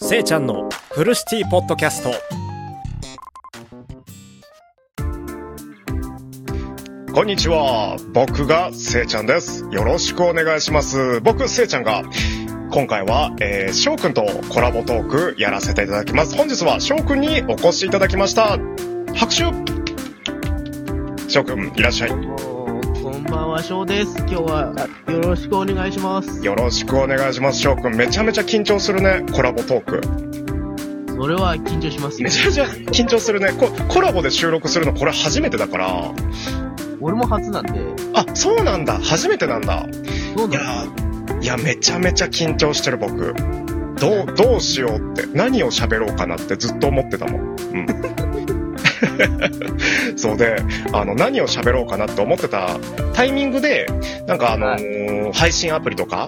[0.00, 2.12] せいちゃんのフルシティポッドキャスト
[7.12, 7.96] こんにちは。
[8.12, 9.66] 僕がせいちゃんです。
[9.72, 11.20] よろしくお願いします。
[11.20, 12.04] 僕、せいちゃんが、
[12.70, 16.36] 今回は、えー、翔くんとコラボトークやらせていただきます。
[16.36, 18.56] 本日は翔くんにお越しいただきました。
[19.14, 22.57] 拍手翔くん、いらっしゃい。
[23.28, 24.16] こんばんは、翔です。
[24.20, 26.42] 今日はよろしくお願いします。
[26.42, 27.60] よろしくお願いします。
[27.60, 30.00] 翔くん、めちゃめちゃ緊張するね、コラボトーク。
[31.14, 32.30] それは緊張しますよめ。
[32.30, 33.52] ちゃめちゃ緊張するね。
[33.52, 36.14] ココラボで収録するのこれ初めてだから。
[37.02, 37.78] 俺も初なんで、
[38.14, 38.98] あ、そうなんだ。
[38.98, 39.86] 初めてなんだ。
[40.34, 43.34] どういやー、いや、めちゃめちゃ緊張してる僕。
[44.00, 47.40] どう、どうしようって、何を喋ろうかなってずっと思ってたもん。
[47.42, 48.27] うん。
[50.16, 50.56] そうで、
[50.92, 52.78] あの、何を喋ろうかなって思ってた
[53.12, 53.86] タイミングで、
[54.26, 56.26] なんかあのー配信アプリとか、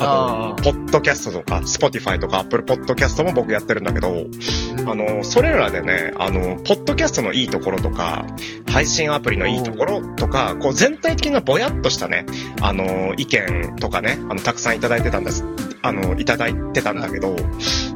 [0.00, 8.24] ああと、ポッドキャストとか、Spotify とか Apple ポッドキャストも僕やってるんだけど、ーあの、それらでね、あの、ポッドキャストのいいところとか、
[8.66, 12.26] 配信アプリのいいところとか、こう全体的なぼやっとしたね、
[12.60, 15.44] あの、意見とかね、あの、たくさんいただいてたんです。
[15.82, 17.36] あの、いただいてたんだけど、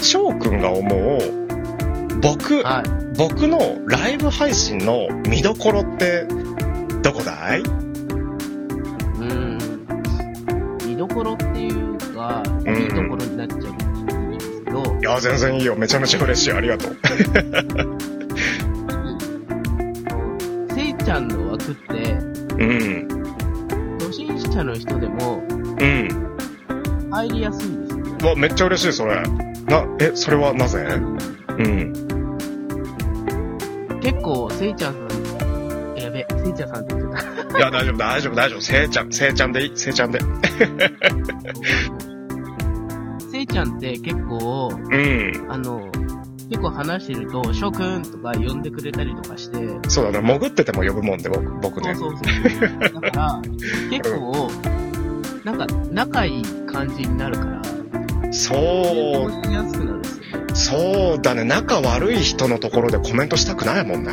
[0.00, 1.48] 翔くんが思う、
[2.22, 2.84] 僕、はい。
[3.16, 6.26] 僕のライブ配信の見どころって、
[7.02, 7.60] どこだい？
[7.60, 9.58] うーん。
[10.86, 15.76] 見どころっていうか、うんいいところになっちゃうかもしれないんですけど、いや、全然いいよ。
[15.76, 16.52] めちゃめちゃ嬉しい。
[16.52, 16.96] ありがとう。
[20.74, 22.18] せいちゃんの枠って、
[22.58, 23.08] うん。
[23.98, 26.08] 初心者の人でもうん。
[27.10, 28.12] 入りやすいんですよね。
[28.22, 29.22] うわ、めっちゃ嬉しい、それ。
[29.66, 30.86] な、え、それはなぜ？
[31.58, 31.92] うん。
[34.00, 37.58] 結構、せいちゃんさん、やべ、せいちゃんさんって言ってた。
[37.58, 38.60] いや、大丈夫、大丈夫、大丈夫。
[38.60, 40.18] せいちゃん、せいちゃんでいい、せいちゃんで。
[43.30, 45.46] せいちゃんって結構、うん。
[45.48, 45.90] あの、
[46.48, 50.26] 結構話してると、翔くんとか呼んでくれたりとかして、そうだね。
[50.26, 51.94] 潜ってても呼ぶもんで、僕、僕ね。
[51.94, 52.80] そうそうそう。
[52.80, 53.40] だから、
[53.90, 54.50] 結構、
[55.44, 57.62] なんか、仲いい感じになるから、
[58.32, 58.54] そ
[59.26, 59.99] う、しやすくなる。
[60.70, 61.44] そうだね。
[61.44, 64.12] 仲悪い人のところでコメントしたくないもんね。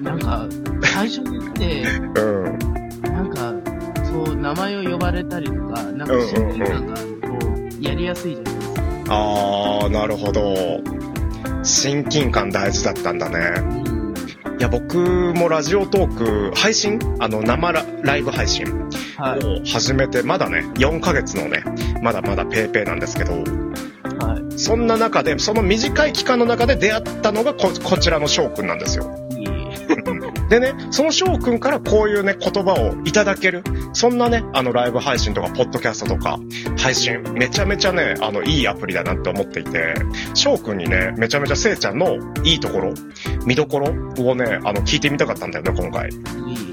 [0.00, 0.46] なんか、
[0.82, 1.84] 最初にって、
[2.20, 2.58] うん。
[3.02, 3.54] なんか、
[4.04, 8.82] そう、名前を呼ばれたりとか、なんか、親近感があると、やりやすいじゃないですか。
[9.08, 10.54] あー、なるほど。
[11.62, 13.38] 親近感大事だったんだね。
[13.60, 14.14] うん。
[14.58, 14.98] いや、僕
[15.36, 16.98] もラジオトーク、配信？
[17.20, 18.66] あの、生ラライブ配信
[19.16, 19.44] はい。
[19.44, 21.62] を始めて、まだね、4ヶ月のね、
[22.02, 23.44] まだまだペーペーなんですけど、はい。
[24.62, 29.18] そんな中で、その短い期間の中で出会ったのがこ、こちらの翔くんなんですよ。
[30.48, 33.64] でね、その翔くんからこういうね、言葉をいただける。
[33.92, 36.38] そんなね、あの、ライブ配信とか、ポッドキャストとか、
[36.78, 39.94] 配信、めちゃめちゃね、あの、いいアプリだなって思っていて、
[40.34, 42.94] 翔くんにね、めちゃめちゃせいちゃんのいいところ、
[43.44, 43.86] 見どころ
[44.24, 46.08] をね、あの、聞いてみたかったんだよね、今回。
[46.08, 46.71] いい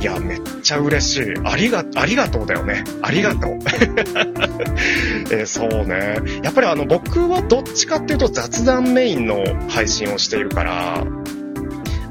[0.00, 1.34] いや、めっちゃ嬉しい。
[1.44, 2.84] ありが、ありがとうだよね。
[3.02, 3.58] ありがとう。
[5.30, 6.18] えーそうね。
[6.42, 11.04] やっぱりあの、僕はどっちかっていうと雑談メインの配信をしているから、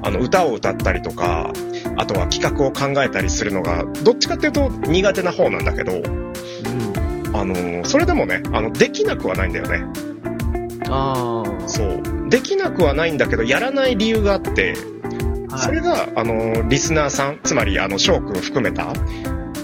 [0.03, 1.51] あの、歌を歌ったりとか、
[1.97, 5.97] あとは企画を考えたりするのが、どっちかっていうと苦手な方なんだけど、え。
[5.99, 7.35] うん。
[7.35, 9.83] あのーそれでもね、あの、できなくはないんだよね。
[10.89, 11.67] ああ。
[11.67, 12.01] そう。
[12.29, 14.73] できなくはないんだけど、やらない理由があって、
[15.57, 15.75] そはい。
[15.75, 18.87] れが、あの、リスナーさん、つまり、あの、翔くん含めた、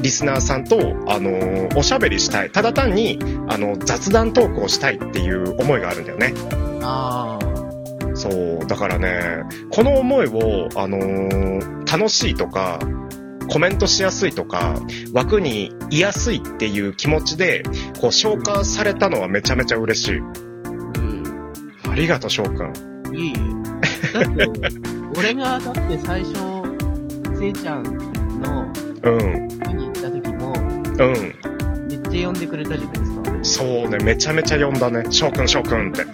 [0.02, 0.78] リスナーさんと、
[1.08, 2.52] あの、おしゃべりしたい。
[2.52, 6.34] ただ単に、あの、雑談トークをしたいっていう思いがあるんだよね。
[6.82, 7.40] あ
[8.14, 8.66] そう。
[8.68, 12.80] だからね、この思いを、あの楽しいとか、
[13.50, 14.76] コメントしやすいとか、
[15.14, 17.64] 枠にいやすいっていう気持ちで、
[18.02, 20.20] こう、消化されたのはめちゃめちゃ嬉しい。
[20.20, 20.22] あ。
[21.86, 21.92] うん。
[21.92, 22.74] ありがとう、翔くん。
[23.16, 23.34] いい
[24.16, 24.26] え。
[24.26, 24.70] だって、
[25.18, 26.36] 俺がだって最初、
[27.40, 27.84] せいちゃん
[28.42, 28.72] の
[29.04, 29.48] うん。
[29.68, 31.14] 見に行った時も、うん。
[31.88, 33.06] めっちゃ呼んでくれたじゃないで
[33.44, 33.66] すか。
[33.66, 35.06] そうね、めちゃめちゃ呼んだね。
[35.10, 36.06] 翔くん、翔くんって。
[36.06, 36.12] だ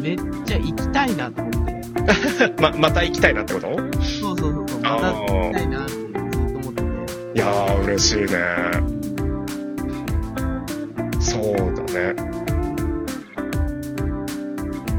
[0.00, 1.80] めっちゃ行きたいなと思って。
[2.62, 3.68] ま、また行きたいなってこと？
[4.00, 4.80] そうそうそうそう。
[4.82, 6.18] また行きたいなってずっと
[6.58, 6.88] 思ってて。
[7.34, 8.28] いやー、嬉しいね。
[11.20, 11.42] そう
[11.74, 12.14] だね。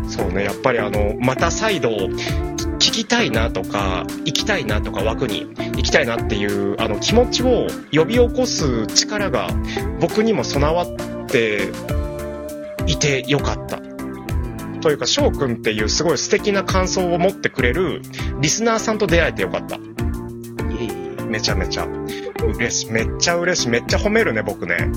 [0.07, 1.89] そうね、やっぱりあの、また再度、
[2.81, 5.45] 聞きたいなとか、行きたいなとか枠に
[5.75, 9.49] 行きたいなっていう、あの気持ちを呼び起こす力が
[9.99, 11.69] 僕にも備わって
[12.87, 13.79] いてよかった。
[14.81, 18.01] というか、翔くんっていうすごい素敵な感想を持ってくれる
[18.41, 19.77] リスナーさんと出会えてよかった。
[21.27, 21.87] めちゃめちゃ。
[22.43, 22.91] 嬉しい。
[22.91, 23.69] めっちゃ嬉しい。
[23.69, 24.89] めっちゃ褒めるね、僕ね。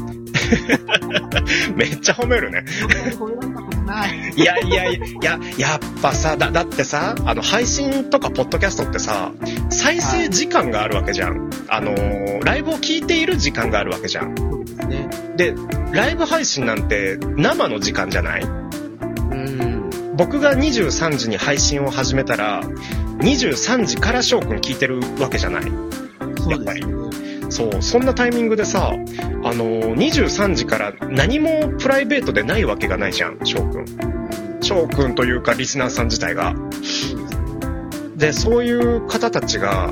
[1.76, 2.64] めっちゃ褒めるね。
[3.84, 4.32] ない。
[4.36, 9.32] いやいやいや、やっぱさ、だ、だってさ、あの、配信とかポッドキャストってさ、
[9.70, 11.50] 再生時間があるわけじゃん。
[11.68, 14.36] あのーライブを聞いている時間があるわけじゃん。
[14.36, 15.08] そうですね。
[15.36, 15.54] で、
[15.92, 18.42] ライブ配信なんて生の時間じゃない？
[18.42, 19.90] うん。
[20.16, 22.62] 僕が23時に配信を始めたら、
[23.18, 25.64] 23時から翔くん聞いてるわけじゃない？
[26.38, 27.03] そうですね。
[27.54, 33.86] そう、そんなタイミングでさ、あのー、23時から何もプライベートでないわけがないじゃん、翔くん。
[34.60, 36.52] 翔くんというかリスナーさん自体が。
[38.16, 39.84] でそういう方たちが、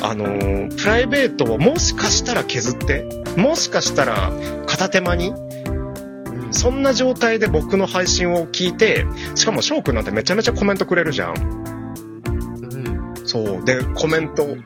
[0.00, 3.04] あのープライベートをもしかしたら削って、
[3.36, 4.32] もしかしたら
[4.68, 5.48] 片手間に、うん
[6.50, 9.04] そんな状態で僕の配信を聞いて、
[9.34, 11.34] しかも翔くんなんてめちゃめちゃコメントくれるじゃん。
[11.34, 13.26] うん。
[13.26, 13.64] そう。
[13.64, 14.56] で、コメント、ね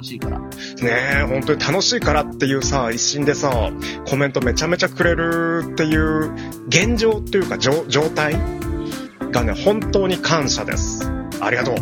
[0.00, 0.40] 楽しいから。
[0.82, 3.70] え、本当に楽しいからっていうさ、一心でさ、
[4.06, 6.32] コメントめちゃめちゃくれるっていう
[6.68, 8.34] 現状っていうか状状態
[9.30, 11.06] がね、本当に感謝です。
[11.40, 11.74] ありがとう。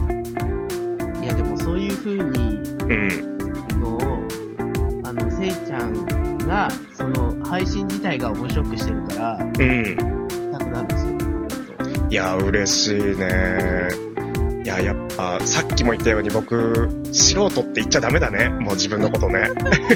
[1.23, 3.81] いや、でもそういう風に、うん。
[3.81, 4.01] のを、
[5.05, 9.85] あの、せいちゃんが、その、配信自体が面白くしてるから、うん。
[10.29, 12.09] したくなるんですよ。
[12.11, 13.89] いや、嬉しいね。
[14.69, 18.51] いや、やっぱ、さっきも言ったように僕、素人って言っちゃダメだね。
[18.51, 19.49] もう自分のことね。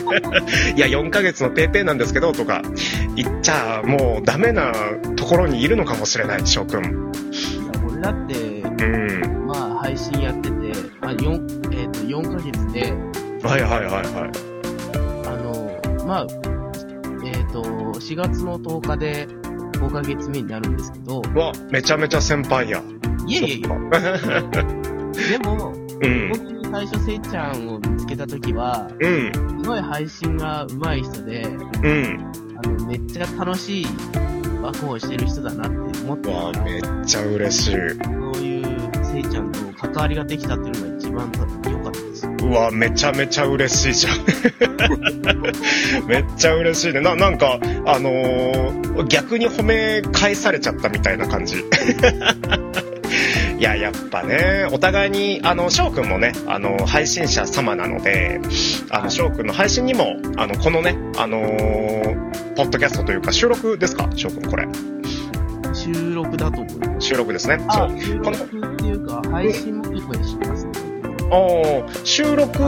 [0.75, 2.63] いや、4ヶ月のペーペーなんですけど、とか、
[3.15, 4.73] 言っちゃ、もうダメな
[5.15, 6.85] ところにいるのかもしれない、翔くん。
[6.85, 6.91] いや、
[7.87, 9.47] 俺だって、うん。
[9.47, 10.55] まあ、配信やってて、
[11.03, 12.95] まあ、4、えっ、と、4ヶ月で、
[13.47, 14.31] はいはいはいはい。
[15.27, 16.27] あの、まあ、
[17.27, 19.29] えっ、と、4月の10日で
[19.75, 22.83] 5ヶ月目になるんですけど、うわ、めちゃめちゃ先輩や。
[23.27, 24.63] いえいえいそっえ、か
[25.13, 25.73] でも、
[26.03, 26.29] うん。
[26.31, 29.33] 本当に最初せいちゃんを見つけたときは、うん。
[29.63, 32.33] すごい配信が上手い人で、うん。
[32.59, 33.87] あの、めっちゃ楽しい
[34.63, 37.73] 枠をしてる人だなって思ってためっちゃ嬉しい。
[37.73, 37.81] そう
[38.43, 41.33] いうせいちゃんと関わりができたっていうのが一番
[41.73, 42.27] 良かったです。
[42.27, 44.17] うわ、めちゃめちゃ嬉しいじゃん。
[46.09, 47.01] めっちゃ嬉しいね。
[47.01, 51.57] な、なんか、あのー逆に褒め返されちゃったみたいな感じ。
[53.63, 58.41] いや、やっぱね、お互いに、あの、翔くんもね、あの、配信者様なので、
[58.91, 64.11] あの、翔くんの配信にも、あの、このね、あのーポッドキャストというか収録ですか？
[64.17, 64.67] 翔くん、これ。
[65.73, 67.07] 収録だと思います。
[67.07, 67.65] 収録ですね。
[67.71, 70.73] そあう。、収録っていうか、配信も結構しますね。
[71.31, 72.59] おー収録、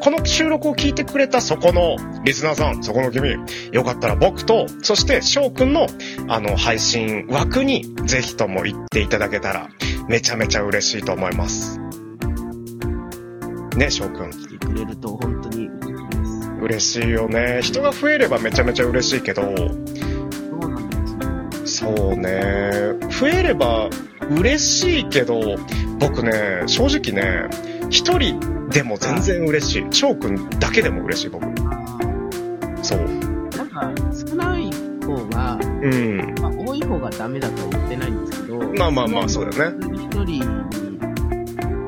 [0.00, 3.36] この収録を聞いてくれたそこのリスナーさん、そこの君、
[3.72, 5.86] よかったら僕と、そして翔くんの
[6.28, 9.70] あの配信枠にぜひとも行っていただけたら
[10.08, 11.80] めちゃめちゃ嬉しいと思います。
[13.76, 14.30] ね、翔くん。
[14.30, 15.68] 来てくれると本当に
[16.62, 17.60] 嬉しいよね。
[17.62, 19.42] 人が増えればめちゃめちゃ嬉しいけど、
[21.64, 22.94] そうね。
[23.20, 23.90] 増えれば
[24.30, 25.56] 嬉しいけど、
[25.98, 27.48] 僕ね、正直ね、
[27.90, 29.86] 一人でも全然嬉しい。
[29.90, 31.44] 翔くんだけでも嬉しい、僕。
[31.44, 31.50] あ
[32.82, 32.98] そう。
[32.98, 34.70] ーなんか、少ない
[35.04, 36.34] 方が、うん。
[36.40, 38.35] まあ、多い方がダメだとは言ってないんですけど、
[38.78, 39.86] まあまあまあ、そうだよね。
[39.94, 40.40] 一人に、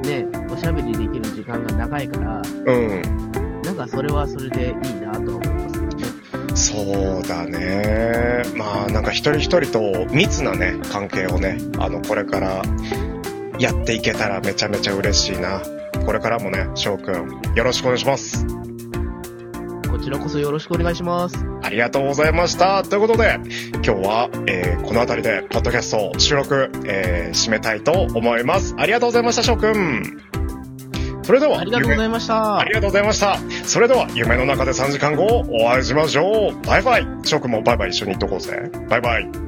[0.02, 3.02] ね、おしゃべりできる時間が長いから、うん。
[3.62, 6.04] なんかそれはそれでいいなとは思いますけどね。
[6.54, 8.42] そうだね。
[8.56, 12.62] まあ、なんか一人一人と密なね、関係をね、あの、これから
[13.58, 15.62] やっていけたらめちゃめちゃ嬉しいな。
[16.04, 18.57] これからもね、翔くん、よろしくお願いします。
[19.90, 21.36] こちらこそよろしくお願いします。
[21.62, 22.82] ありがとうございました。
[22.82, 23.38] ということで、
[23.74, 28.74] 今日は、えーこの辺りで、ポッドキャスト収録、えー締めたいと思います。
[28.78, 30.18] ありがとうございました、翔くん。
[31.22, 32.58] それでは、ありがとうございました。
[32.58, 33.36] ありがとうございました。
[33.64, 36.66] それでは、夢の中で3時間後、お会いしましょう。
[36.66, 37.06] バイバイ。
[37.24, 38.70] 翔くんもバイバイ一緒に言っとこうぜ。
[38.88, 39.47] バイバイ。